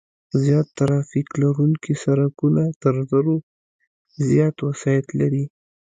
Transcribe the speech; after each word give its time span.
زیات 0.41 0.67
ترافیک 0.77 1.27
لرونکي 1.41 1.93
سرکونه 2.03 2.63
تر 2.81 2.95
زرو 3.09 3.35
زیات 4.27 4.55
وسایط 4.67 5.07
لري 5.19 5.43